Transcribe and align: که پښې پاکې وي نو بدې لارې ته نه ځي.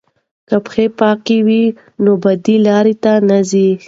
که 0.47 0.57
پښې 0.65 0.85
پاکې 0.99 1.37
وي 1.47 1.63
نو 2.03 2.11
بدې 2.23 2.55
لارې 2.67 2.95
ته 3.03 3.13
نه 3.29 3.37
ځي. 3.49 3.69